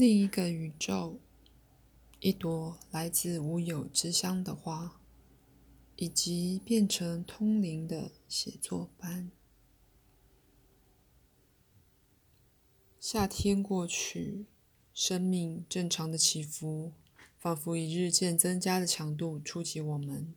[0.00, 1.18] 另一个宇宙，
[2.20, 4.98] 一朵来自无有之乡的花，
[5.96, 9.30] 以及变成通灵的写作班。
[12.98, 14.46] 夏天过去，
[14.94, 16.92] 生命正常的起伏，
[17.38, 20.32] 仿佛以日渐增加的强度触及我们。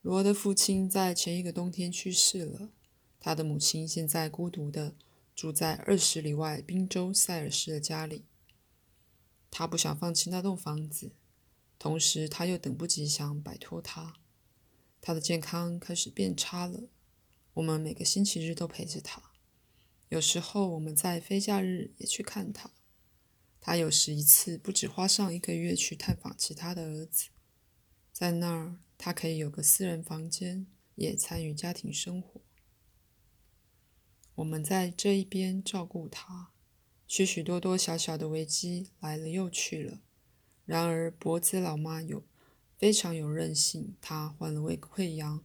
[0.00, 2.70] 罗的父亲在前一个冬天去世了，
[3.20, 4.94] 他的母亲现在孤独的。
[5.34, 8.24] 住在二十里外宾州塞尔斯的家里，
[9.50, 11.12] 他不想放弃那栋房子，
[11.78, 14.14] 同时他又等不及想摆脱他。
[15.00, 16.84] 他的健康开始变差了。
[17.54, 19.32] 我们每个星期日都陪着他，
[20.08, 22.70] 有时候我们在非假日也去看他。
[23.60, 27.28] 他有时一次不止花上一个月去探访其他的儿子，
[28.12, 32.40] 在那儿他可以有个私人房间，也参与家庭生活。
[34.36, 36.50] 我们在这一边照顾他，
[37.06, 40.00] 许许多多小小的危机来了又去了。
[40.64, 42.22] 然而，脖子老妈有
[42.78, 45.44] 非常有韧性，她患了胃溃疡，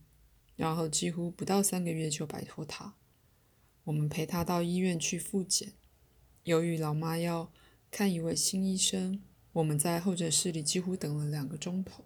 [0.55, 2.95] 然后几乎不到三个月就摆脱它。
[3.83, 5.73] 我们陪她到医院去复检。
[6.43, 7.51] 由于老妈要
[7.91, 9.21] 看一位新医生，
[9.53, 12.05] 我们在候诊室里几乎等了两个钟头。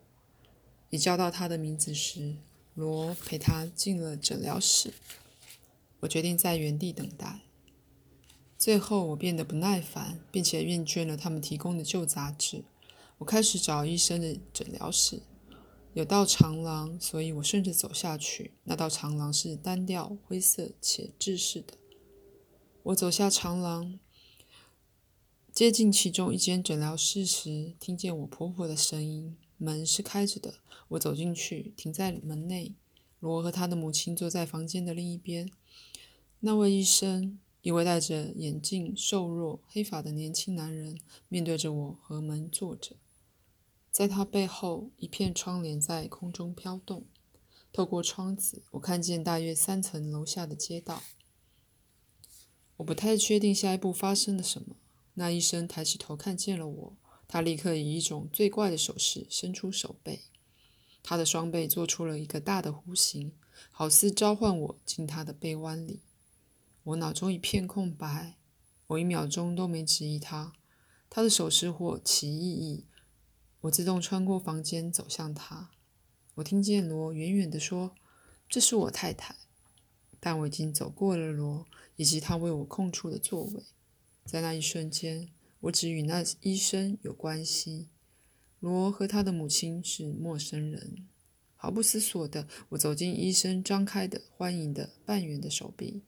[0.90, 2.38] 一叫到她的名字时，
[2.74, 4.94] 罗陪她进了诊疗室。
[6.02, 7.42] 我决定在原地等待。
[8.58, 12.64] 最后，我变得不耐烦，并且厌倦了他们提供的旧杂志。
[13.18, 15.24] 我开始找医生的诊疗室。
[15.94, 18.52] 有道长廊，所以我顺着走下去。
[18.64, 21.74] 那道长廊是单调、灰色且制式的。
[22.84, 24.00] 我走下长廊，
[25.52, 29.36] 接近其中一间诊疗室时，听见我婆婆的声音。
[29.58, 30.56] 门是开着的。
[30.90, 32.74] 我走进去，停在门内。
[33.20, 35.52] 罗和他的母亲坐在房间的另一边。
[36.44, 42.96] 那位医生，一位戴着眼镜、瘦弱、黑发的年轻男人，面对着我和门坐着。
[43.92, 47.06] 在他背后，一片窗帘在空中飘动。
[47.72, 51.04] 透过窗子，我看见大约三层楼下的街道。
[52.78, 54.78] 我不太确定下一步发生了什么。
[55.14, 56.98] 那医生抬起头看见了我，
[57.28, 60.22] 他立刻以一种最怪的手势伸出手背，
[61.04, 63.32] 他的双背做出了一个大的弧形，
[63.70, 66.00] 好似召唤我进他的臂弯里。
[66.84, 68.38] 我脑中一片空白，
[68.88, 70.54] 我一秒钟都没质疑他。
[71.10, 72.86] 他的手势或其意义。
[73.62, 75.70] 我自动穿过房间走向他。
[76.36, 77.96] 我听见罗远远地说
[78.50, 79.36] ：“这是我太太。”
[80.20, 83.64] 但我已经走过了罗以及他为我空出的座位。
[84.26, 87.90] 在那一瞬间，我只与那医生有关系。
[88.60, 91.08] 罗和他的母亲是陌生人。
[91.56, 96.02] 毫不思索的，我走进医生张开的欢迎的半圆的手臂。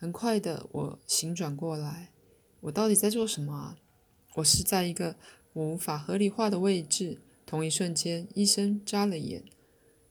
[0.00, 2.10] 很快的，我醒转过来。
[2.60, 3.76] 我到底在做什么啊？
[4.36, 5.16] 我是在一个
[5.52, 7.20] 我无法合理化的位置。
[7.44, 9.44] 同一瞬间，医生眨了眼，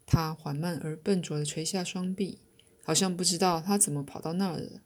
[0.06, 2.38] 他缓慢而笨拙地垂下双臂，
[2.84, 4.82] 好像不知道他怎么跑到那儿的。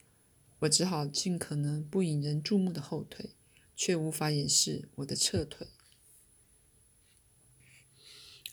[0.59, 3.31] 我只好尽可能不引人注目的后退，
[3.75, 5.67] 却无法掩饰我的撤退。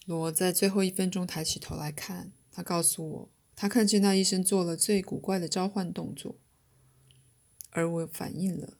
[0.05, 3.28] 罗在最后一分钟抬起头来看，他告诉我。
[3.60, 6.37] 他看见那医生做了最古怪的召唤动作，
[7.69, 8.78] 而我反应了。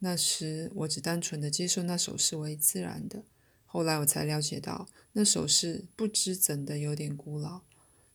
[0.00, 3.24] 那时我只单纯的接受那手势为自然的。
[3.64, 7.62] 后来我才了解到，那手势不知怎的有点古老，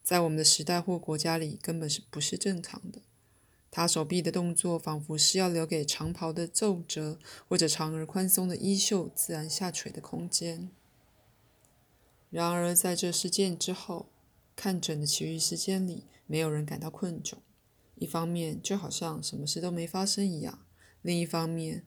[0.03, 3.01] 在我们的时代或国家里根本是不是正常的。
[3.71, 7.17] 他手臂的动作仿佛是要留给长袍的皱褶
[7.47, 10.69] 或者长而宽松的衣袖自然下垂的空间。
[12.29, 14.11] 然而在这事件之后。
[14.55, 17.35] 看诊的其余时间里，没有人感到困窘。
[17.95, 20.65] 一方面，就好像什么事都没发生一样；
[21.01, 21.85] 另一方面，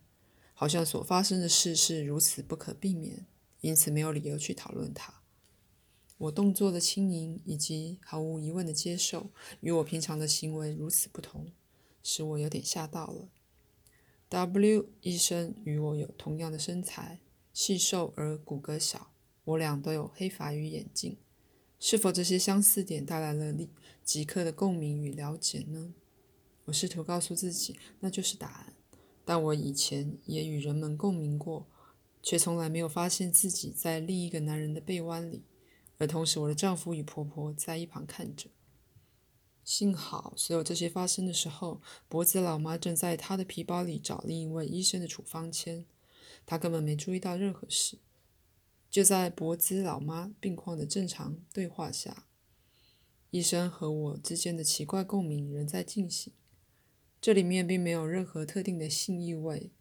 [0.55, 3.27] 好像所发生的事是如此不可避免，
[3.61, 5.23] 因此没有理由去讨论它。
[6.19, 9.31] 我动作的轻盈以及毫无疑问的接受，
[9.61, 11.53] 与我平常的行为如此不同，
[12.03, 13.29] 使我有点吓到了。
[14.29, 17.21] W 医生与我有同样的身材，
[17.53, 19.13] 细瘦而骨骼小，
[19.45, 21.17] 我俩都有黑发与眼镜。
[21.79, 23.71] 是否这些相似点带来了立
[24.05, 25.95] 即刻的共鸣与了解呢？
[26.65, 28.75] 我试图告诉自己那就是答案，
[29.25, 31.67] 但我以前也与人们共鸣过，
[32.23, 35.45] 却从来没有发现自己在另一个男人的臂弯里，
[35.99, 38.51] 而同时我的丈夫与婆婆在一旁看着。
[39.65, 45.87] 幸好，所有这些发生的时候，脖子老妈正在她的皮包里找另一位医生的处方签，
[46.45, 47.99] 她根本没注意到任何事。
[48.91, 52.27] 就在博兹老妈病况的正常对话下，
[53.31, 56.33] 医生和我之间的奇怪共鸣仍在进行。
[57.21, 59.73] 这里面并没有任何特定的性意味，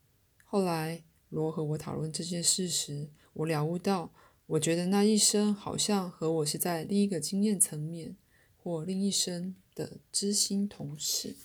[0.43, 4.13] 后来罗和我讨论这件事时，我了悟到，
[4.47, 8.17] 我觉得那一生好像和我是在另一个经验层面
[8.55, 11.35] 或另一生的知心同事。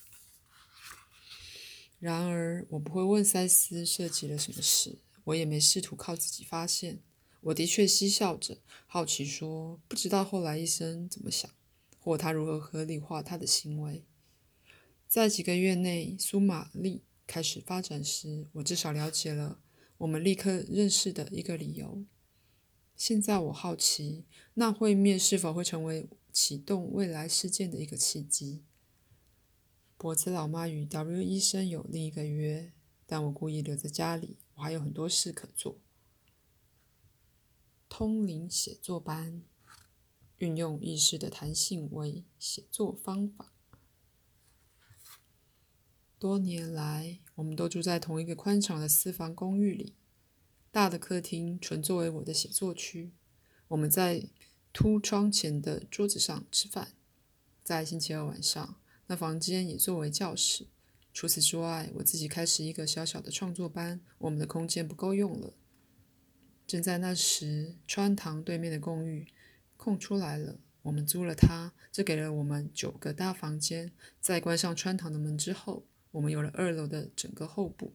[2.01, 7.01] 然而，我不会问塞斯涉及了什么事，我也没试图靠自己发现。
[7.43, 11.51] 我的确嬉笑着，好奇说：“不知道后来医生怎么想，
[11.99, 14.05] 或他如何合理化他的行为。”
[15.09, 19.61] 在几个月内，苏玛丽开始发展时，我至少了解了
[19.99, 22.05] 我们立刻认识的一个理由。
[22.97, 24.25] 现在我好奇，
[24.55, 28.63] 那会面是否会成为启动未来事件的一个契机？
[29.99, 32.73] 脖子老妈与 W 医生有另一个约，
[33.05, 35.82] 但我故意留在家里，我还有很多事可做。
[37.95, 39.43] 通灵写作班，
[40.39, 43.53] 运用意识的弹性为写作方法。
[46.19, 49.95] 多年来，我们都住在同一个宽敞的私房公寓里。
[50.71, 53.13] 大的客厅纯作为我的写作区。
[53.69, 54.27] 我们在
[54.73, 56.95] 凸窗前的桌子上吃饭。
[57.63, 60.67] 在星期二晚上，那房间也作为教室。
[61.13, 64.01] 除此之外，我自己开始一个小小的创作班。
[64.17, 65.53] 我们的空间不够用了。
[66.73, 69.27] 正在那时，穿堂对面的公寓
[69.77, 71.75] 空出来了，我们租了它。
[71.93, 73.93] 这给了我们九个大房间。
[74.23, 77.93] 在关上穿堂的门之后，我们有了二楼的整个后部。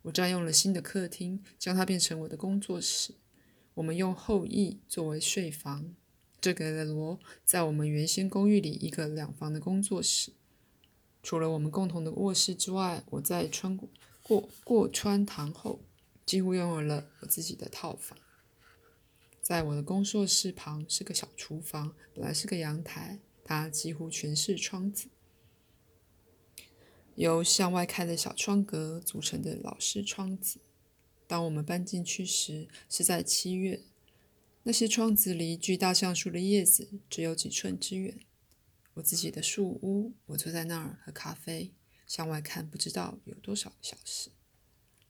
[0.00, 3.16] 我占用了新的客厅，将它变成我的工作室。
[3.74, 5.94] 我们用后翼作为睡房，
[6.40, 10.32] 这给了罗在我们原先公寓里一个两房的工作室。
[11.22, 13.90] 除了我们共同的卧室之外，我在穿过
[14.22, 15.82] 过过穿堂后。
[16.26, 18.18] 几乎拥有了我自己的套房。
[19.40, 25.06] 在我的工作室旁是个小厨房，本来是个阳台，它几乎全是窗子，
[27.14, 30.58] 由向外开的小窗格组成的老式窗子。
[31.28, 33.84] 当我们搬进去时，是在七月，
[34.64, 38.18] 那些窗子离巨大橡树的叶子只有几寸之远。
[38.94, 41.72] 我自己的树屋，我坐在那儿喝咖啡，
[42.04, 44.30] 向外看，不知道有多少小时。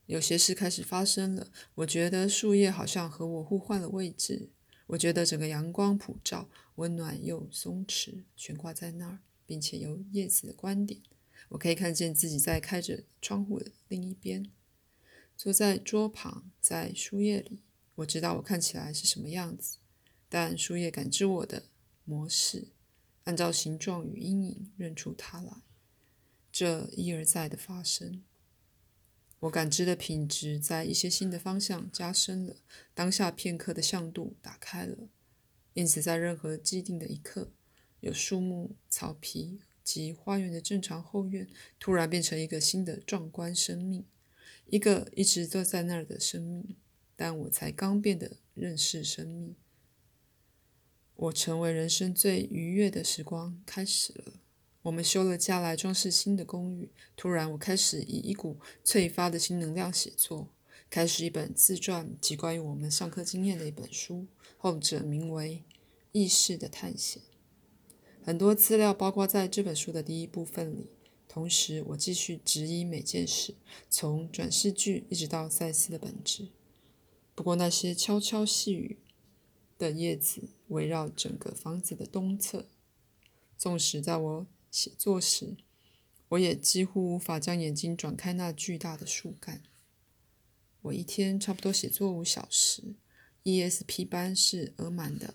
[0.07, 1.51] 有些事开始发生了。
[1.75, 4.49] 我觉得树叶好像和我互换了位置。
[4.87, 11.01] 我觉得整个阳光普照，温暖又松弛，悬挂在那儿，并且由叶子的观点，
[11.49, 14.49] 我可以看见自己在开着窗户的另一边，
[15.35, 17.61] 坐在桌旁，在树叶里。
[17.95, 19.79] 我知道我看起来是什么样子，
[20.29, 21.65] 但树叶感知我的
[22.05, 22.69] 模式，
[23.25, 25.63] 按照形状与阴影认出它来。
[26.49, 28.23] 这一而再的发生。
[29.41, 32.55] 我感知的品质在一些新的方向加深了，
[32.95, 35.09] 当下片刻的向度打开了，
[35.73, 37.51] 因此在任何既定的一刻，
[37.99, 41.47] 有树木、草皮及花园的正常后院
[41.79, 44.05] 突然变成一个新的壮观生命，
[44.65, 46.75] 一个一直坐在那儿的生命，
[47.15, 49.55] 但我才刚变得认识生命，
[51.15, 54.33] 我成为人生最愉悦的时光开始了。
[54.87, 56.89] 我们修了家来装饰新的公寓。
[57.17, 60.47] 突然，我开始以一股催发的新能量写作，
[60.89, 65.65] 开始一本自传及关于我们上课经验的一本书，后者名为
[66.13, 67.21] 《意识的探险》。
[68.23, 70.87] 很多资料包括在这本书的第一部分里。
[71.27, 73.55] 同时，我继续质疑每件事，
[73.89, 76.47] 从转世剧一直到赛斯的本质。
[77.35, 78.97] 不过，那些悄悄细语
[79.77, 82.67] 的叶子围绕整个房子的东侧，
[83.57, 84.47] 纵使在我。
[84.77, 85.57] 写作时，
[86.29, 89.63] 我也几乎无法将眼睛转开那巨大的树干。
[90.83, 92.93] 我一天差不多写作五小时。
[93.43, 95.33] ESP 班是额满的。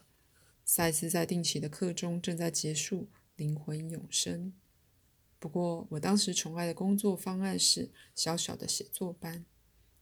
[0.65, 4.53] 赛斯在定期的课中正在结束灵魂永生。
[5.41, 9.45] 不过，我当时宠爱的工作方案是小小的写作班，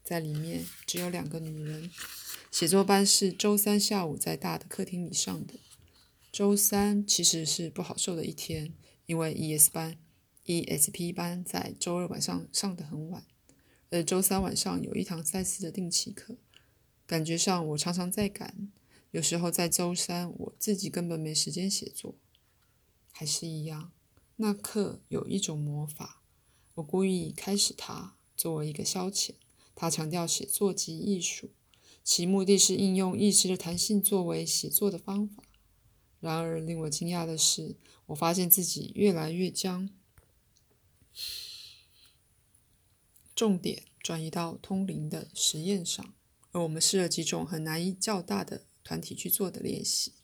[0.04, 1.90] 在里面只有两个女人。
[2.50, 5.54] 写作班是周三下午在大的客厅里上的。
[6.30, 8.74] 周三其实是不好受的一天。
[9.10, 9.98] 因为 ES 班、
[10.46, 13.26] ESP 班在周二晚上上得很晚，
[13.88, 16.36] 而周三晚上有一堂赛斯的定期课。
[17.08, 18.70] 感觉上我常常在赶，
[19.10, 22.14] 有时候在周三我自己根本没时间写作。
[23.10, 23.90] 还是一样，
[24.36, 26.22] 那课有一种魔法，
[26.74, 29.32] 我故意开始它作为一个消遣。
[29.74, 31.50] 它强调写作及艺术，
[32.04, 35.42] 其目的是应用意识的弹性作为写作的方法。
[36.20, 37.74] 然而令我惊讶的是。
[38.10, 39.88] 我发现自己越来越将
[43.34, 46.14] 重点转移到通灵的实验上，
[46.50, 50.14] 而我们试了几种很难以较大的团体去做的练习。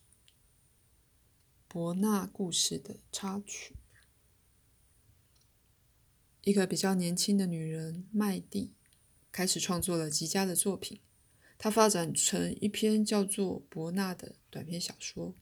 [1.69, 3.77] 伯纳故事的插曲：
[6.43, 8.75] 一个比较年轻的女人麦蒂
[9.31, 11.01] 开始创作了极佳的作品。
[11.57, 15.37] 她发展成一篇叫做《伯纳》的短篇小说，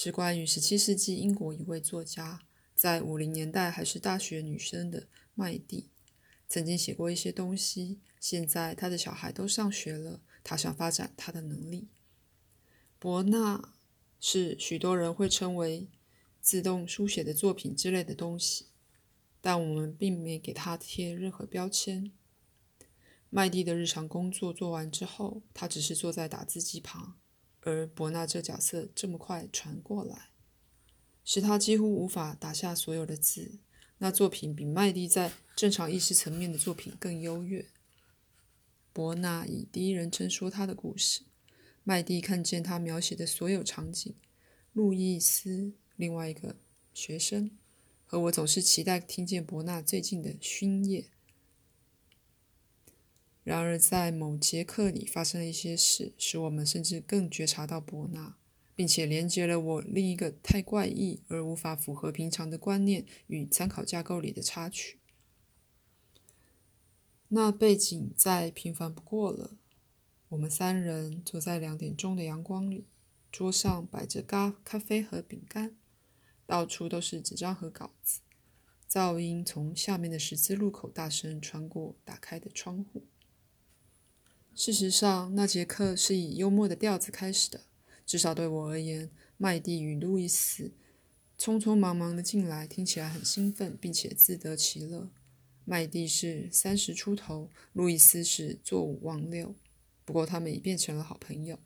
[0.00, 5.88] 是关于十七世纪英国一位作家，在五零年代还是大学女生的麦蒂，
[6.48, 7.98] 曾经写过一些东西。
[8.20, 11.88] 现在他的小孩都上学了，他想发展他的能力。
[13.00, 13.74] 伯纳
[14.20, 15.88] 是许多人会称为
[16.40, 18.66] 自动书写的作品之类的东西，
[19.40, 22.12] 但我们并没给他贴任何标签。
[23.30, 27.16] 麦蒂的日常工作做完之后，他只是坐在打字机旁，
[27.68, 30.30] 而伯纳这角色这么快传过来，
[31.24, 33.58] 使他几乎无法打下所有的字。
[33.98, 37.66] 那作品比麦蒂在正常意识层面的作品更优越。
[38.92, 41.22] 伯纳以第一人称说他的故事，
[41.84, 44.14] 麦蒂看见他描写的所有场景。
[44.72, 46.56] 路易斯，另外一个
[46.94, 47.50] 学生，
[48.06, 51.10] 和我总是期待听见伯纳最近的熏叶。
[53.48, 58.36] 然而，在某节课里发生了一些事，使我们甚至更觉察到伯纳，
[58.76, 64.98] 并且连接了我另一个太怪异而无法符合平常的观念与参考架构里的插曲。
[67.28, 69.56] 那背景再平凡不过了。
[70.28, 72.84] 我们三人坐在两点钟的阳光里，
[73.32, 75.74] 桌上摆着咖咖啡和饼干，
[76.44, 78.20] 到处都是纸张和稿子，
[78.90, 83.06] 噪音从下面的十字路口大声穿过打开的窗户。
[84.58, 87.60] 事实上，那节课是以幽默的调子开始的。
[88.04, 90.72] 至少对我而言，麦蒂与路易斯
[91.38, 95.08] 匆匆忙忙的进来，听起来很兴奋，并且自得其乐。
[95.64, 99.54] 麦蒂是三十出头，路易斯是坐五望六，
[100.04, 101.60] 不过他们已变成了好朋友。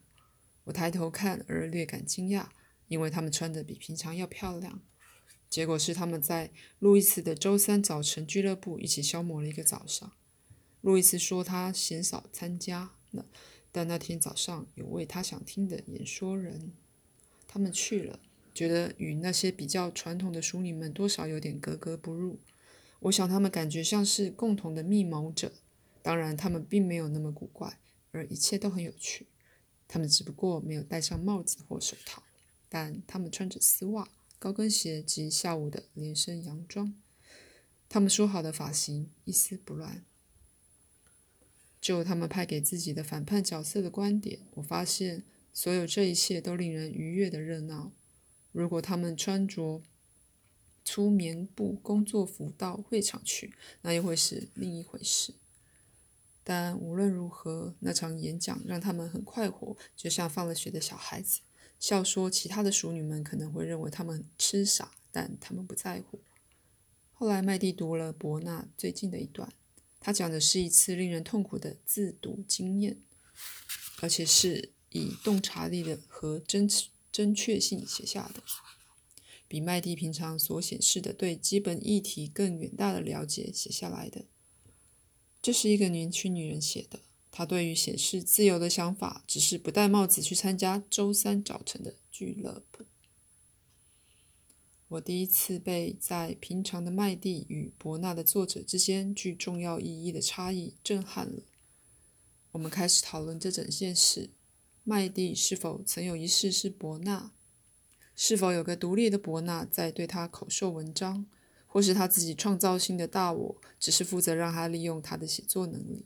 [0.64, 2.48] 我抬头看，而略感惊讶，
[2.88, 4.82] 因为他们穿的比平常要漂亮。
[5.48, 10.12] 结果是他们在路易斯的周三早晨俱乐部一起消磨了一个早上。
[10.82, 13.24] 路易斯说他嫌少参加了，
[13.72, 16.72] 但那天早上有位他想听的演说人，
[17.48, 18.20] 他们去了，
[18.52, 22.38] 觉得与那些比较传统的淑女们多少有点格格不入。
[23.00, 25.52] 我想他们感觉像是共同的密谋者，
[26.02, 27.78] 当然他们并没有那么古怪，
[28.10, 29.26] 而一切都很有趣。
[29.88, 32.22] 他们只不过没有戴上帽子或手套，
[32.68, 34.08] 但他们穿着丝袜、
[34.38, 36.94] 高跟鞋及下午的连身洋装。
[37.88, 40.04] 他们说好的发型一丝不乱。
[41.82, 47.90] 就他们派给自己的反叛角色的观点，我发现所有这一切都令人愉悦的热闹。
[48.52, 49.82] 如果他们穿着
[50.84, 55.34] 粗棉布工作服到会场去，那又会是另一回事。
[56.44, 61.40] 但无论如何，那场演讲让他们很快活，就像放了学的小孩子，
[61.80, 66.20] 笑说其他的淑女们可能会认为他们痴傻，但他们不在乎。
[67.12, 69.52] 后来麦蒂读了伯纳最近的一段。
[70.04, 73.00] 他讲的是一次令人痛苦的自读经验，
[74.00, 76.68] 而且是以洞察力的和真
[77.12, 78.42] 真确性写下的，
[79.46, 84.24] 比麦蒂平常所显示的对基本议题更远大的了解写下来的。
[85.40, 92.84] 这是一个年轻女人写的，她对于显示自由的想法，只是不戴帽子去参加周三早晨的俱乐部。
[94.92, 101.44] 我第一次被在平常的麦蒂与伯纳的作者之间具重要意义的差异震撼了。
[102.50, 104.28] 我们开始讨论这整件事：
[104.84, 107.32] 麦蒂是否曾有一世是伯纳？
[108.14, 111.24] 是否有个独立的伯纳在对他口授文章？
[111.66, 116.04] 或是他自己创造性的大我只是负责让他利用他的写作能力，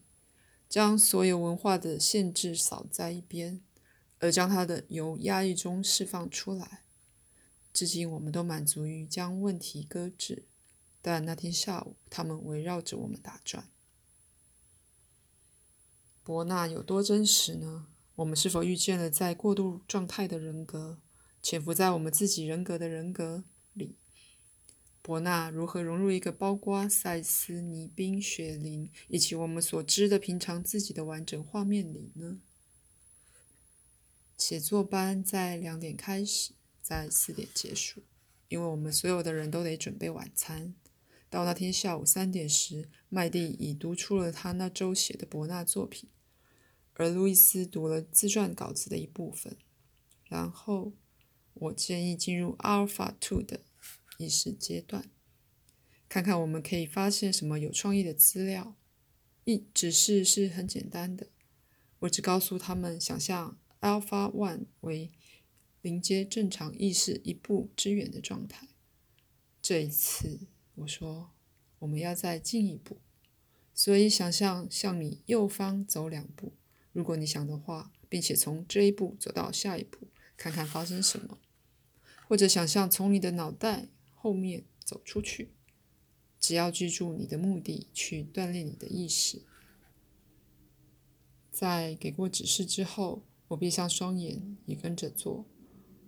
[0.68, 3.60] 将所有文化的限制扫在一边，
[4.20, 6.82] 而将他的由压抑中释放出来？
[7.76, 10.46] 至今，我们都满足于将问题搁置，
[11.02, 13.68] 但那天下午，他们围绕着我们打转。
[16.24, 17.88] 伯纳有多真实呢？
[18.14, 20.98] 我们是否遇见了在过渡状态的人格，
[21.42, 23.98] 潜伏在我们自己人格的人格里？
[25.02, 32.40] 伯纳如何融入一个包括塞斯、尼宾、雪林以及我们所知的平常自己的完整画面里呢？
[34.38, 36.55] 写作班在两点开始。
[36.86, 38.00] 在四点结束，
[38.46, 40.72] 因为我们所有的人都得准备晚餐。
[41.28, 46.08] 到那天下午三点时，麦蒂已读出了他那周写的伯纳作品，
[46.94, 49.56] 而路易斯读了自传稿子的一部分。
[50.26, 50.92] 然后，
[51.54, 53.62] 我建议进入阿尔法 two 的
[54.18, 55.10] 意识阶段，
[56.08, 58.76] 看看我们可以发现什么有创意的资料。
[59.42, 61.30] 一指示是很简单的，
[61.98, 65.10] 我只告诉他们想象 Alpha One 为。
[65.86, 68.66] 临接正常意识一步之远的状态。
[69.62, 70.40] 这一次，
[70.74, 71.30] 我说
[71.78, 72.98] 我们要再进一步。
[73.72, 76.54] 所以想象向你右方走两步，
[76.92, 81.38] 如果你想的话，并且从这一步走到下一步，看看发生什么。
[82.26, 85.52] 或者想象从你的脑袋后面走出去，
[86.40, 89.42] 只要记住你的目的，去锻炼你的意识。
[91.52, 95.46] 在给过指示之后，我闭上双眼，也跟着做。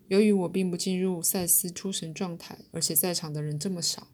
[0.09, 4.09] 由于我并不进入赛斯出神状态，而且在场的人这么少，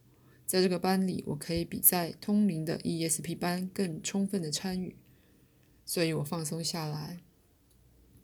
[0.45, 4.95] 在这个班里，我可以比在通灵的 ESP 班更充分的参与，
[5.83, 7.21] 所以我放松下来，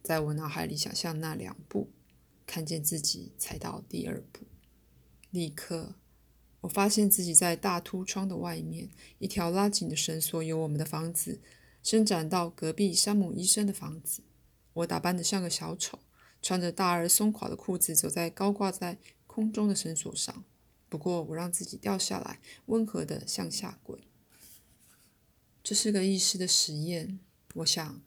[0.03, 1.89] 在我脑海里想象那两步。
[2.47, 4.41] 看见自己踩到第二步，
[5.29, 5.95] 立刻，
[6.59, 11.39] 我发现自己在大凸窗的外面，一条拉紧的绳索由我们的房子
[11.81, 14.23] 伸展到隔壁山姆医生的房子。
[14.73, 15.99] 我打扮得像个小丑，
[16.41, 20.43] 穿着大而松垮的裤子，走在高挂在空中的绳索上。
[20.89, 23.99] 不过，我让自己掉下来，温和地向下滚。
[25.63, 27.19] 这是个意识的实验，
[27.55, 28.01] 我想，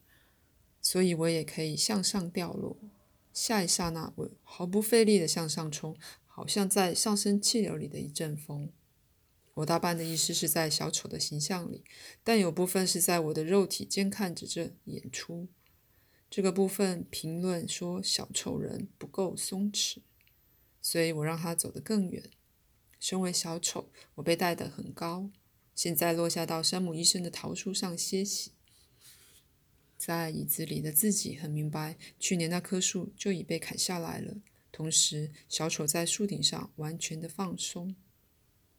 [0.83, 2.77] 所以我也可以向上掉落。
[3.33, 8.71] 下一刹那，我毫不费力地向上冲，好像在上升气流里的一阵风。
[9.55, 11.85] 我大半的意识是在小丑的形象里，
[12.23, 15.49] 但有部分是在我的肉体监看着这演出。
[16.35, 19.99] 这个部分评论说小丑人不够松弛，
[20.83, 22.29] 所以我让他走得更远。
[22.99, 25.31] 身为小丑，我被带得很高，
[25.77, 28.51] 现在落下到山姆医生的桃树上歇息。
[29.97, 34.35] 在椅子里的自己很明白，去年那棵树就已被砍下来了。
[34.73, 37.95] 同时，小丑在树顶上完全的放松，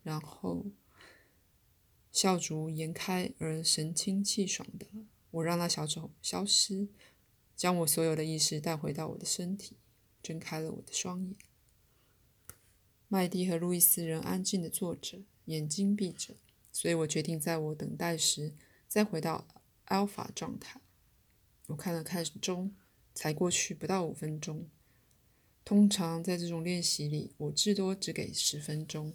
[0.03, 0.65] 然后
[2.12, 4.88] 笑逐颜开而神清气爽的。
[5.31, 6.89] 我让那小丑消失，
[7.55, 9.77] 将我所有的意识带回到我的身体，
[10.21, 11.35] 睁开了我的双眼。
[13.07, 16.35] 麦蒂和路易斯仍安静的坐着，眼睛闭着，
[16.71, 18.53] 所以我决定在我等待时
[18.88, 19.47] 再回到
[19.88, 20.81] alpha 状态。
[21.67, 22.75] 我看了看钟，
[23.13, 24.70] 才过去不到五分钟。
[25.63, 29.13] 通常在这种练习里，我至多只给十分钟，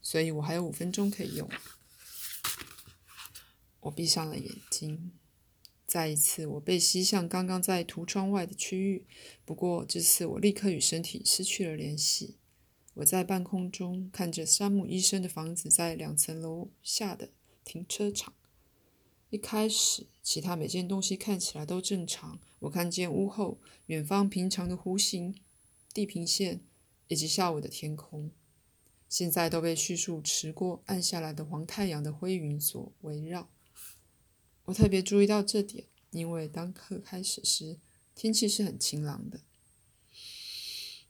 [0.00, 1.48] 所以我还有五分钟可以用。
[3.80, 5.12] 我闭上了眼睛，
[5.86, 9.06] 再一次我被吸向刚刚在图窗外的区域，
[9.44, 12.36] 不过这次我立刻与身体失去了联系。
[12.94, 17.28] 我在半空中看着山姆医生的房子在两层楼下的
[17.64, 18.34] 停车场。
[19.30, 22.40] 一开始，其他每件东西看起来都正常。
[22.60, 25.34] 我看见屋后远方平常的弧形
[25.92, 26.60] 地平线，
[27.08, 28.30] 以及下午的天空，
[29.08, 33.48] 现在都被叙述迟过暗下来的黄太阳的灰云所围绕。
[34.66, 37.78] 我特别注意到这点，因为当课开始时，
[38.14, 39.40] 天气是很晴朗的。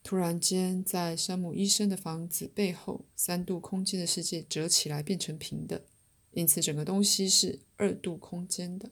[0.02, 5.86] 突然间，在山姆医生的房子背后，三度空间的世界折起来，变成平的。
[6.32, 8.90] 因此，整个东西是二度空间的，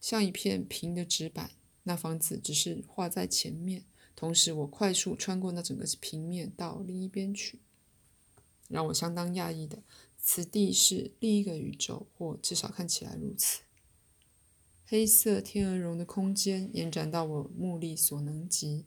[0.00, 1.52] 像一片平的纸板。
[1.84, 3.84] 那房子只是画在前面，
[4.16, 7.60] 同时我快速穿过那整个平面到另一边去。
[8.68, 9.82] 让我相当讶异的，
[10.20, 13.62] 此地是另一个宇宙，或至少看起来如此。
[14.84, 18.86] 黑色天鹅绒的空间延展到我目力所能及，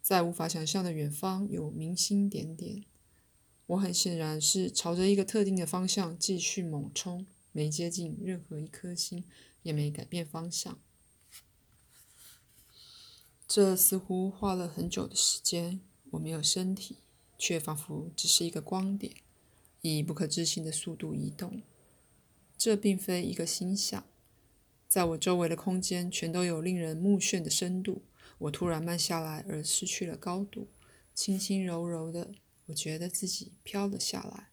[0.00, 2.84] 在无法想象的远方有明星点点。
[3.66, 9.24] 我很显然是朝着一个特定的方向继续猛冲，没接近任何一颗星，
[9.62, 10.78] 也没改变方向。
[13.48, 15.80] 这似乎花了很久的时间。
[16.12, 16.96] 我没有身体，
[17.38, 19.14] 却仿佛只是一个光点，
[19.82, 21.62] 以不可置信的速度移动。
[22.56, 24.04] 这并非一个星象，
[24.86, 28.02] 在我周围的空间全都有令人目眩的深度。
[28.38, 30.68] 我突然慢下来，而失去了高度，
[31.14, 32.32] 轻轻柔柔的。
[32.66, 34.48] 我觉得自己飘了下来。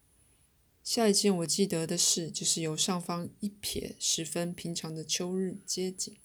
[0.82, 6.16] 下一件我记得的事，就是由上方一瞥十分平常的秋日街景，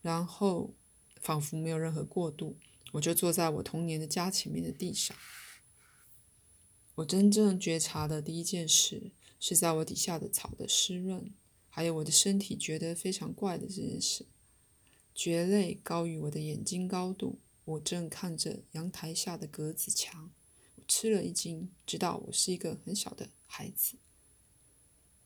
[0.00, 0.74] 然后
[1.20, 2.56] 仿佛没有任何过渡，
[2.92, 5.16] 我就坐在我童年的家前面的地上。
[6.96, 11.32] 我真正觉察的第一件事，是在我底下的草的湿润，
[11.68, 14.26] 还有我的身体觉得非常怪的这件事。
[15.12, 20.30] 蕨类高于我的眼睛高度，我正看着阳台下的格子墙。
[20.76, 23.96] 我吃了一惊，知道我是一个很小的孩子。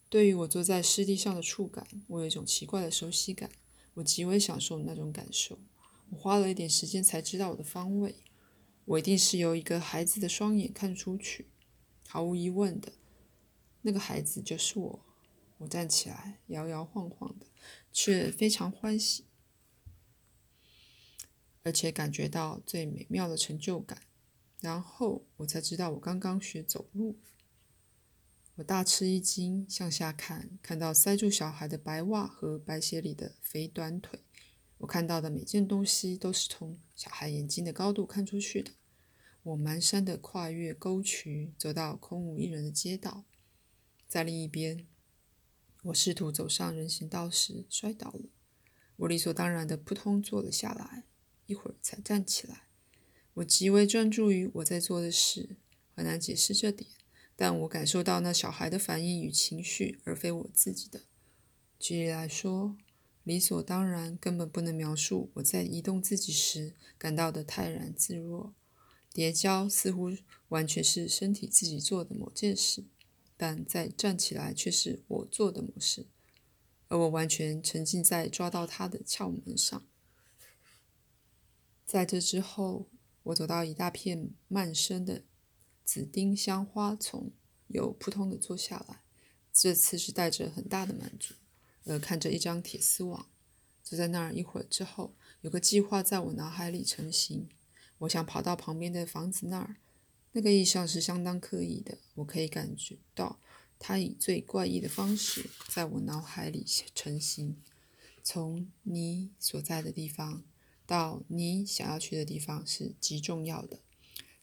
[0.08, 3.50] 对于我坐在湿地上的触感，我有一种奇怪的熟悉感。
[3.94, 5.58] 我极为享受那种感受。
[6.10, 8.14] 我花了一点时间才知道我的方位。
[8.86, 11.48] 我一定是由一个孩子的双眼看出去。
[12.10, 12.90] 毫无疑问的，
[13.82, 15.04] 那个孩子就是我。
[15.58, 17.46] 我站起来，摇摇晃晃的，
[17.92, 19.26] 却非常欢喜，
[21.64, 24.02] 而且感觉到最美妙的成就感。
[24.60, 27.18] 然后我才知道，我刚刚学走路。
[28.54, 34.24] 我大吃一惊，向下看，看到塞住小孩的白袜和白鞋里的肥短腿。
[34.78, 38.70] 我看到的每件东西都是从小孩眼睛的高度看出去的。
[39.48, 43.24] 我蹒跚地跨越沟渠，走到空无一人的街道，
[44.06, 44.86] 在另一边，
[45.84, 48.28] 我试图走上人行道时摔倒了。
[48.96, 51.04] 我理所当然的扑通坐了下来，
[51.46, 52.64] 一会儿才站起来。
[53.32, 55.56] 我极为专注于我在做的事，
[55.94, 56.90] 很难解释这点，
[57.34, 61.04] 但我感受到那小孩的反应与情绪，而非我自己的。
[61.78, 62.76] 举例来说，
[63.24, 68.52] 理所当然根本不能描述我在移动自己时感到的泰然自若。
[69.12, 70.12] 叠交似乎
[70.48, 72.84] 完全是身体自己做的某件事，
[73.36, 76.06] 但在站起来却是我做的某事，
[76.88, 79.86] 而我完全沉浸在抓到它的窍门上。
[81.84, 82.88] 在这之后，
[83.24, 85.24] 我走到一大片蔓生的
[85.84, 87.32] 紫丁香花丛，
[87.68, 89.02] 又扑通的坐下来。
[89.52, 91.34] 这次是带着很大的满足，
[91.84, 93.28] 而看着一张铁丝网。
[93.82, 97.48] 坐在那儿一会儿之后，有个计划在我脑海里成型。
[97.98, 99.76] 我想跑到旁边的房子那儿，
[100.32, 101.98] 那个意象是相当刻意的。
[102.14, 103.40] 我可以感觉到，
[103.78, 107.56] 它以最怪异的方式在我脑海里成型。
[108.22, 110.44] 从你所在的地方
[110.86, 113.80] 到你想要去的地方是极重要的。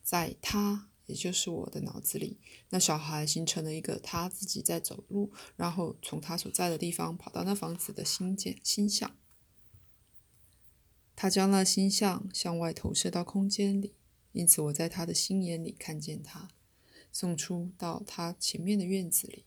[0.01, 2.39] 在他，也就是我的脑子里，
[2.69, 9.15] 那小孩形成了一个他自己在走路，然后从他所在的地方跑到那房子的新建新象。
[11.15, 13.93] 他将那星象向外投射到空间里，
[14.34, 16.49] 因此我在他的心眼里看见他，
[17.12, 19.45] 送出到他前面的院子里。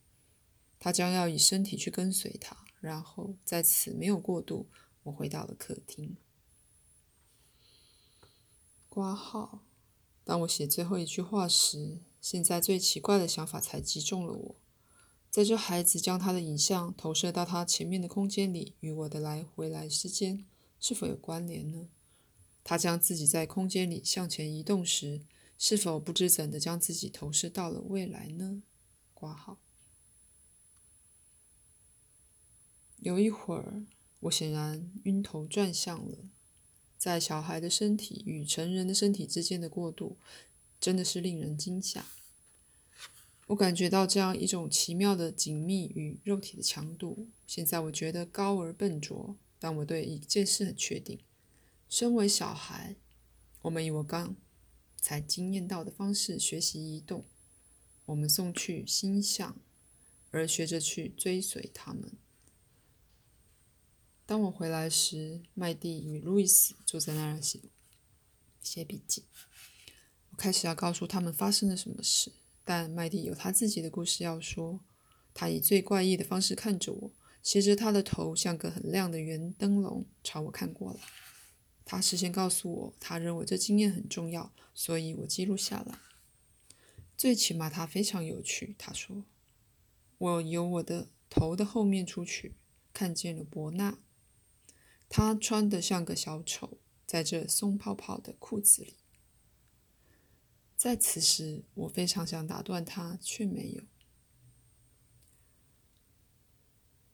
[0.79, 4.69] 他将要以身体去跟随他，然后在此没有过渡，
[5.03, 6.17] 我回到了客厅。
[8.89, 9.65] 挂号。
[10.25, 14.57] 当我写最后一句话时，现在最奇怪的想法才击中了我：
[15.31, 20.47] 在这孩子将他的影像投射到他前面的空间里，与我的来回来之间。
[20.81, 21.89] 是否有关联呢？
[22.65, 25.23] 他将自己在空间里向前移动时，
[25.59, 28.63] 是否不知怎的将自己投射到了未来呢？
[29.15, 29.59] 挂号。
[32.99, 33.87] 有一会儿，
[34.21, 36.19] 我显然晕头转向了。
[36.99, 40.19] 在小孩的身体与成人的身体之间的过渡，
[40.81, 42.05] 真的是令人惊吓。
[43.47, 47.29] 我感觉到这样一种奇妙的紧密与肉体的强度。
[47.47, 49.37] 现在我觉得高而笨拙。
[49.59, 51.21] 但我对一件事很确定：
[51.89, 52.97] 身为小孩，
[53.63, 54.37] 我们以我刚
[54.97, 57.25] 才经验到的方式学习移动。
[58.07, 59.61] 我们送去星象，
[60.31, 62.13] 而学着去追随他们。
[64.25, 67.61] 当我回来时，麦蒂与路易斯坐在那儿写
[68.63, 69.25] 写笔记。
[70.31, 72.33] 我开始要告诉他们发生了什么事，
[72.65, 74.81] 但麦蒂有他自己的故事要说。
[75.35, 77.13] 他以最怪异的方式看着我。
[77.49, 81.01] 斜着他的头，像个很亮的圆灯笼，朝我看过来。
[81.83, 85.99] 他事先告诉我，他认为这经验很重要，所以我记录下来。
[87.17, 88.77] 最起码，它非常有趣。
[88.79, 89.25] 他说
[90.19, 92.55] ：“我由我的头的后面出去，
[92.93, 93.99] 看见了伯纳。
[95.09, 98.97] 他穿得像个小丑，在这松泡泡的裤子里。”
[100.77, 103.83] 在此时，我非常想打断他，却没有。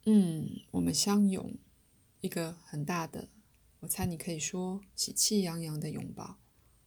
[0.07, 1.57] 嗯，我们相拥，
[2.21, 3.31] 一个很大的，
[3.81, 6.37] 我猜你可以说喜气洋洋的拥抱。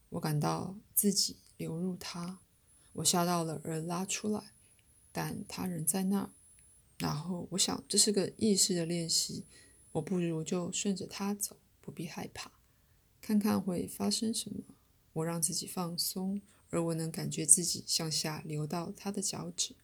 [0.10, 2.42] 我感到自己流入它，
[2.94, 4.54] 我吓到了而拉出来，
[5.12, 6.30] 但他仍在那儿。
[7.00, 9.46] 然后我想这是个意识的练习，
[9.94, 12.52] 我不如就顺着它走，不必害怕，
[13.20, 14.64] 看看会发生什么。
[15.14, 19.76] 我让自己放松，而我能感觉自己向下流到他的脚趾，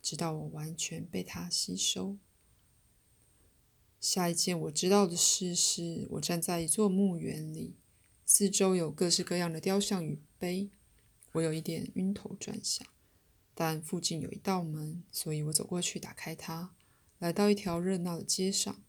[0.00, 2.16] 直到我完全被它吸收。
[4.00, 7.76] 下一件我知道的事是，我站在一座墓园里，
[8.24, 10.70] 四周有各式各样的雕像与碑。
[11.32, 12.86] 我有一点晕头转向，
[13.54, 16.74] 但附近有一道门，所以我走过去打开它，
[17.18, 18.82] 来到一条热闹的街上。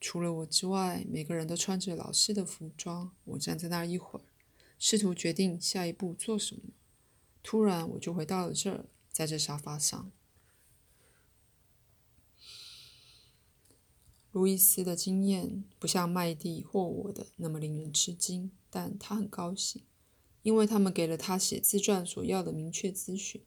[0.00, 3.14] 除了我之外，每个人都穿着老师的服装。
[3.24, 4.24] 我站在那儿一会儿，
[4.76, 6.62] 试图决定下一步做什么。
[7.44, 10.10] 突然，我就回到了这儿，在这沙发上。
[14.36, 19.82] 路易斯的经验不像麦蒂或我的那么令人吃惊，但他很高兴，
[20.42, 23.42] 因为他们给了他写自传所要的明确资讯。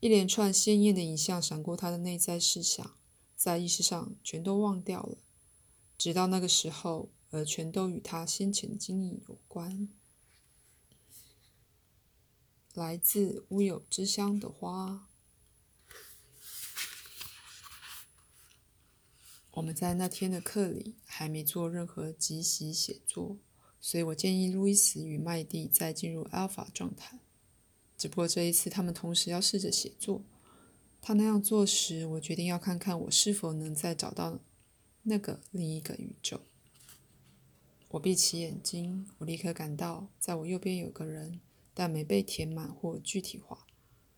[0.00, 2.96] 一连串鲜艳的影像闪过他的内在思想，
[3.36, 5.18] 在意识上全都忘掉了，
[5.96, 9.88] 直到那个时候，而全都与他先前的经历有关。
[12.74, 15.11] 来自乌有之乡的花。
[19.52, 23.36] 我们在那天的课里还没做任何即席写作，
[23.80, 27.20] 所以我建议路易斯与麦蒂再进入 alpha 状态。
[27.98, 30.24] 只不过这一次他们同时要试着写作。
[31.02, 34.38] 他那样做时，我决定要看看我是否能再找到
[35.02, 36.40] 那个另一个宇宙。
[37.88, 41.40] 我闭起眼睛，我立刻感到在我右边有个人，
[41.74, 43.66] 但没被填满或具体化。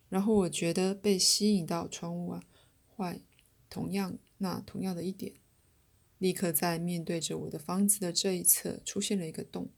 [0.08, 2.38] 然后我觉得被吸引到窗户
[2.96, 3.20] 外，
[3.68, 5.32] 同样那同样的一点，
[6.18, 9.70] 立刻在面对着我的房子的这一侧出现了一个洞。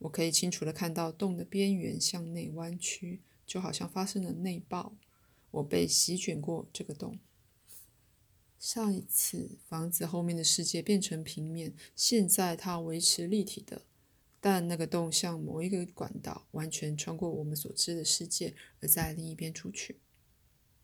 [0.00, 4.96] 我可以清楚的看到洞的边缘向内弯曲，就好像发生了内爆。
[5.52, 7.20] 我被席卷过这个洞。
[8.58, 13.82] 上一次房子后面的世界变成平面，现在它维持立体的，
[14.40, 20.00] 但那个洞像某一个管道，完全穿过我们所知的世界，而在另一边出去。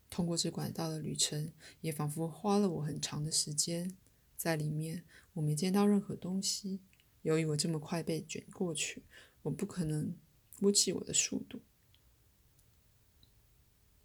[0.09, 3.95] 通过这管道的旅程，也仿佛花了我很长的时间。
[4.35, 6.79] 在里面，我没见到任何东西。
[7.21, 9.03] 由于我这么快被卷过去，
[9.43, 10.15] 我不可能
[10.57, 11.61] 估计我的速度。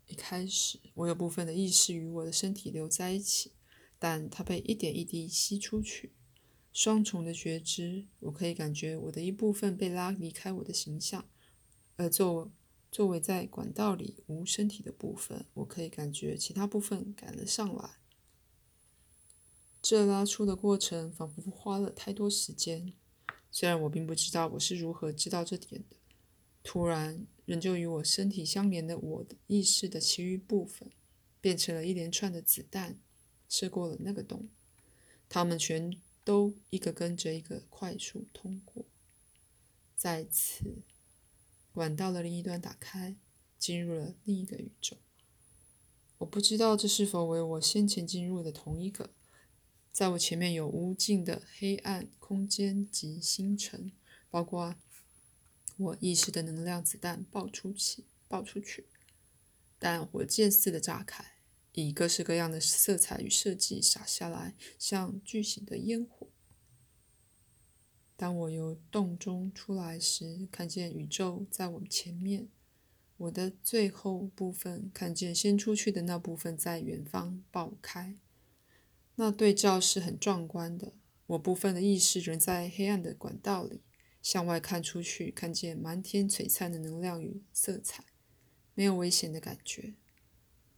[0.07, 3.53] 一开始，我有部分的意识与我的身体留在一起。
[3.97, 6.13] 但它被一点一滴吸出去，
[6.75, 11.25] 双重的觉知，我可以感觉我的一部分被拉离开我的形象，
[11.97, 12.53] 而作
[12.95, 17.97] 作为在管道里无身体的部分，我可以感觉其他部分赶了上来。
[19.83, 22.93] 这拉出的过程仿佛花了太多时间，
[23.51, 25.97] 虽然我并不知道我是如何知道这点的。
[26.63, 30.93] 突然，仍旧与我身体相连的我的意识的其余部分，
[31.41, 33.01] 变成了一连串的子弹。
[33.49, 34.49] 射过了那个洞，
[35.29, 38.85] 他们全都一个跟着一个快速通过。
[39.97, 40.77] 在此，
[41.75, 43.17] 管道的另一端打开，
[43.59, 44.97] 进入了另一个宇宙。
[46.19, 49.11] 我不知道这是否为我先前进入的同一个。
[49.91, 53.91] 在我前面有无尽的黑暗空间及星辰，
[54.31, 54.77] 包括
[55.77, 58.87] 我意识的能量子弹爆出去，爆出去，
[59.81, 61.33] 但火箭似的炸开。
[61.73, 66.29] 以各式各样的色彩与设计洒下来，像巨型的烟火。
[68.17, 72.49] 当我由洞中出来时，看见宇宙在我前面。
[73.17, 78.17] 我的最后部分看见先出去的那部分在远方爆开。
[79.17, 80.93] 那对照是很壮观的。
[81.27, 83.81] 我部分的意识仍在黑暗的管道里，
[84.21, 88.05] 向外看出去，看见满天璀璨的能量与色彩，
[88.75, 89.95] 没有危险的感觉。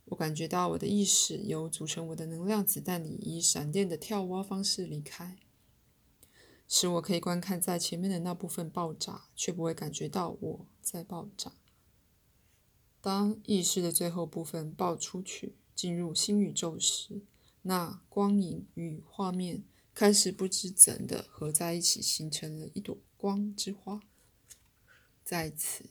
[0.07, 5.37] 我感觉到我的意识由组成我的能量子弹里以闪电的跳蛙方式离开，
[6.69, 11.53] 使我可以观看在前面的那部分爆炸，却不会感觉到我在爆炸。
[13.01, 17.23] 当意识的最后部分爆出去，进入新宇宙时，
[17.63, 19.63] 那光影与画面
[19.95, 24.01] 开始不知怎的合在一起，形成了一朵光之花。
[25.23, 25.85] 在此，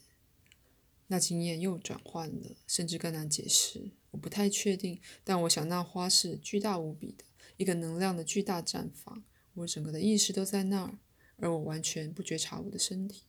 [1.08, 3.92] 那经验又转换了，甚至更难解释。
[4.12, 7.24] 我不太确定，但我想那花是巨大无比的，
[7.58, 9.24] 一个能量的巨大绽放。
[9.56, 11.00] 我整个的意识都在那儿，
[11.38, 13.24] 而我完全不觉察我的身体。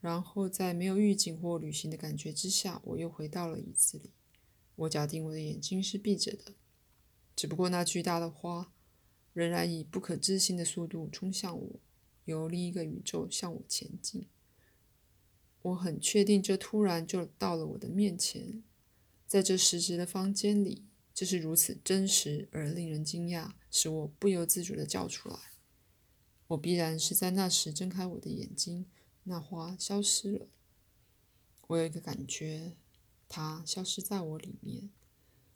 [0.00, 4.10] 然后在没有预警或旅行的感觉之下，我又回到了椅子里。
[4.76, 6.54] 我假定我的眼睛是闭着的，
[7.34, 8.72] 只不过那巨大的花
[9.32, 11.80] 仍然以不可置信的速度冲向我，
[12.24, 14.28] 由另一个宇宙向我前进。
[15.62, 18.62] 我很确定，这突然就到了我的面前。
[19.26, 20.86] 在这实质的房间里，
[21.18, 25.36] 这是如此真实而令人惊讶，使我不由自主地叫出来。
[26.46, 28.86] 我必然是在那时睁开我的眼睛，
[29.24, 30.46] 那花消失了。
[31.66, 32.76] 我有一个感觉，
[33.28, 34.90] 它消失在我里面。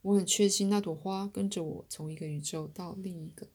[0.01, 3.49] 我很确信那朵花跟着我从一个宇宙到另一个，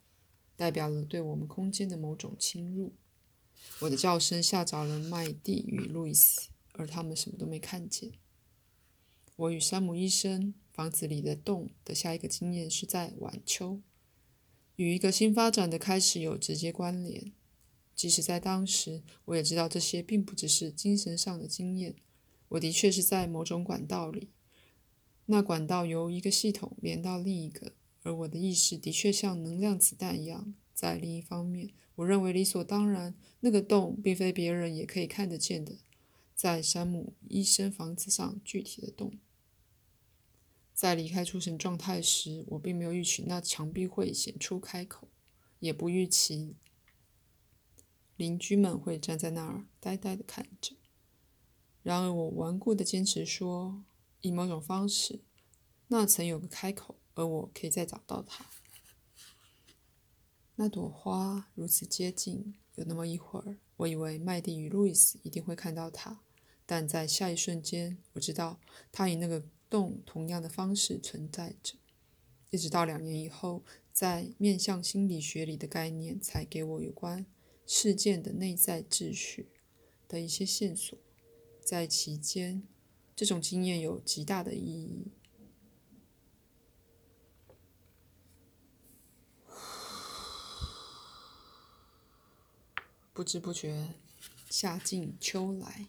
[0.55, 2.93] 代表了对我们空间的某种侵入。
[3.81, 8.13] 我的叫声吓着了麦蒂与路易斯，而他们什么都没看见。
[9.35, 13.81] 我与山姆医生房子里的洞的下一个经验是在晚秋，
[14.75, 17.33] 与一个新发展的开始有直接关联。
[17.95, 21.95] 即使在当时，我也知道这些并不只是精神上的经验。
[22.49, 24.29] 我的确是在某种管道里，
[25.25, 31.71] 那管道由一个系统连到另一个，而我的意识的确像能量子弹一样在另一方面。
[31.95, 35.79] 我认为理所当然，那个洞并非别人也可以看得见的，
[36.35, 39.13] 在山姆医生房子上具体的洞。
[40.77, 45.07] 在离开出神状态时，我并没有预期那墙壁会显出开口，
[45.57, 46.55] 也不预期
[48.15, 50.75] 邻居们会站在那儿呆呆地看着。
[51.81, 53.83] 然而，我顽固地坚持说，
[54.21, 55.21] 以某种方式，
[55.87, 58.45] 那曾有个开口，而我可以再找到它。
[60.57, 66.19] 那朵花如此接近，有那么一会儿，我以为麦蒂与路易斯一定会看到它，
[66.67, 68.59] 但在下一瞬间，我知道
[68.91, 71.75] 它以那个动同样的方式存在着。
[72.49, 77.25] 一直到两年以后，在面向心理学里的概念才给我有关
[77.65, 79.49] 事件的内在秩序
[80.07, 80.97] 的一些线索。
[81.61, 82.63] 在其间，
[83.13, 85.11] 这种经验有极大的意义。
[93.11, 93.95] 不知不觉，
[94.49, 95.87] 夏尽秋来，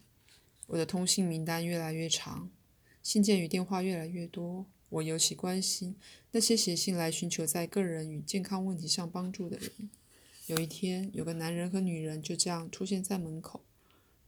[0.66, 2.50] 我的通信名单越来越长，
[3.09, 4.66] 信件与电话越来越多。
[4.90, 5.97] 我尤其关心
[6.33, 9.88] 那些写信来寻求在个人与健康问题上帮助的人。
[10.44, 13.64] 有一天，有个男人和女人就这样出现在门口，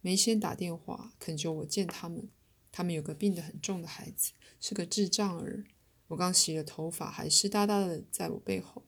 [0.00, 2.26] 没先打电话恳求我见他们。
[2.72, 5.64] 他们有个病得很重的孩子，是个智障儿。
[6.08, 8.82] 我刚洗了头发，还湿哒哒的在我背后。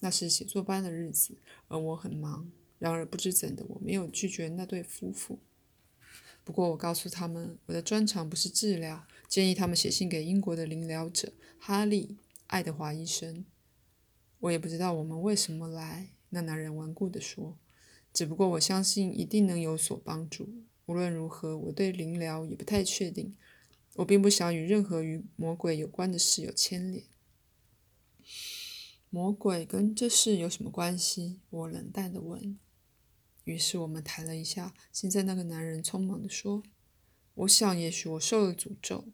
[0.00, 1.36] 那是写作班的日子，
[1.66, 2.50] 而我很忙。
[2.78, 5.38] 然而不知怎的，我没有拒绝那对夫妇。
[6.44, 13.44] 不过我告诉他们，我的专长不是治疗，建议他们写信给英国的灵疗者哈利·爱德华医生。
[14.40, 17.58] 我也不知道我们为什么来，那男人顽固地说。
[18.10, 20.48] 只不过我相信一定能有所帮助。
[20.86, 23.36] 无论如何，我对灵疗也不太确定。
[23.96, 27.04] 我并不想与任何与魔鬼有关的事有牵连。
[29.10, 31.40] 魔鬼跟这事有什么关系？
[31.50, 32.58] 我冷淡地问。
[33.44, 34.74] 于是我们谈了一下。
[34.92, 36.62] 现在那个男人匆忙地说
[37.34, 39.08] ：“我想，也许我受了诅咒。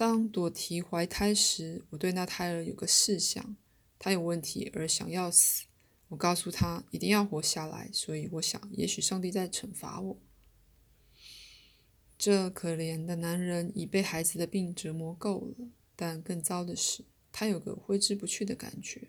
[0.00, 3.54] 当朵提怀胎时，我对那胎儿有个事项：
[3.98, 5.66] 他有问题而想要死。
[6.08, 7.90] 我告诉他一定要活下来。
[7.92, 10.18] 所以我想，也许上帝在惩罚我。
[12.16, 15.68] 这可怜的男人已被孩子的病折磨够了。
[15.94, 19.08] 但更糟的是，他有个挥之不去的感觉：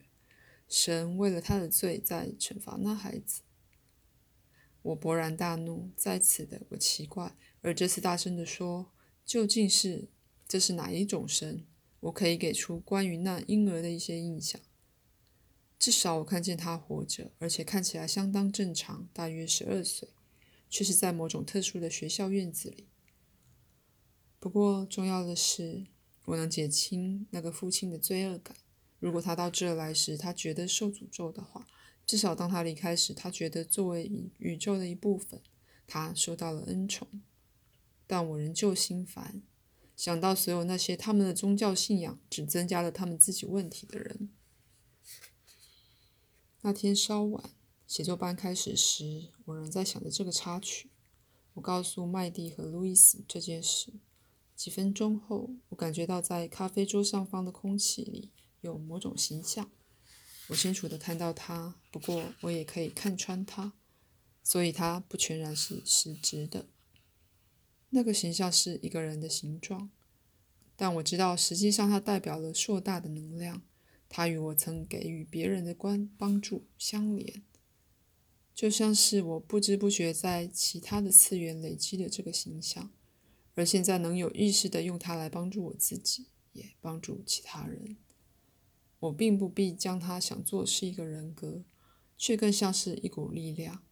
[0.68, 3.44] 神为了他的罪在惩罚那孩子。”
[4.84, 8.92] 我勃然大怒，在此的我奇怪，而这次大声地说
[9.26, 10.10] ：“究竟是
[10.52, 11.64] 这是哪一种神？
[12.02, 14.60] 我可以给出关于那婴儿的一些印象。
[15.80, 20.10] 至少我看见他活着，而且看起来相当正常，大约十二岁，
[20.70, 22.90] 却是在某种特殊的学校院子里。
[24.42, 25.86] 不过重要的是，
[26.26, 28.58] 我能减轻那个父亲的罪恶感。
[29.00, 31.66] 如果他到这来时，他觉得受诅咒的话。”
[32.06, 35.42] 至少当他离开时，他觉得作为宇宙的一部分，
[35.88, 37.08] 他受到了恩宠。
[38.06, 39.42] 但我仍旧心烦，
[40.02, 44.32] 想到所有那些他们的宗教信仰只增加了他们自己问题的人。
[46.62, 47.52] 那天稍晚，
[47.86, 50.90] 写作班开始时，我仍在想着这个插曲。
[51.54, 53.94] 我告诉麦蒂和路易斯这件事。
[54.56, 59.70] 几分钟后，我感觉到在咖啡桌上方的空气里有某种形象。
[60.48, 63.74] 我清楚地看到它，不过我也可以看穿它，
[64.44, 66.66] 所以它不全然是实质的。
[67.92, 69.90] 那个形象是一个人的形状，
[70.76, 73.62] 但我知道实际上它代表了硕大的能量。
[74.14, 77.44] 它与我曾给予别人的关帮助相连，
[78.54, 82.92] 就像是我不知不觉在其他的次元累积的这个形象，
[83.56, 87.96] 而现在能有意识的用它来帮助我自己，也帮助其他人。
[89.00, 91.64] 我并不必将它想做是一个人格，
[92.18, 93.84] 却更像是一股力量。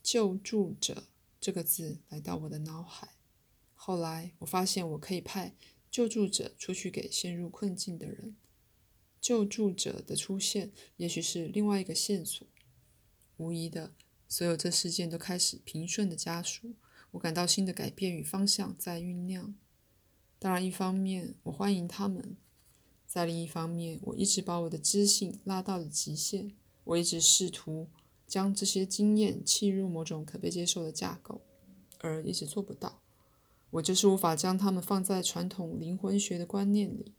[0.00, 1.08] 救助者
[1.44, 3.16] 这个字来到我的脑海。
[3.74, 5.54] 后来我发现我可以派
[5.90, 8.34] 救助者出去给陷入困境的人。
[9.20, 12.46] 救助者的出现也许是另外一个线索。
[13.36, 13.92] 无疑的，
[14.26, 16.76] 所有这事件都开始平顺的加速。
[17.10, 19.54] 我感到新的改变与方向在酝酿。
[20.38, 22.38] 当然，一方面我欢迎他们。
[23.06, 26.56] 在另一方面，我一直把我的知性拉到了极限。
[26.84, 27.90] 我一直试图
[28.26, 31.42] 将这些经验砌入某种可被接受的架构，
[31.98, 33.00] 而一直做不到。
[33.70, 37.14] 我就是无法将它们放在传统灵魂学的观念里，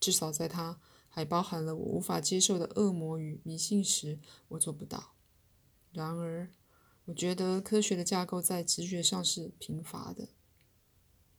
[0.00, 4.18] 至少在它还包含了我无法接受的恶魔与迷信时，
[4.48, 5.14] 我做不到。
[5.92, 6.50] 然而，
[7.04, 10.28] 我觉得科学的架构在直觉上是贫乏的，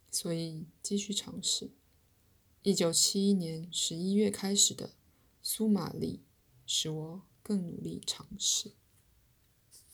[0.09, 1.71] 所以继续尝试。
[2.61, 4.91] 一九七一年十一月开始的
[5.41, 6.23] 苏玛丽，
[6.65, 8.71] 使我更努力尝试。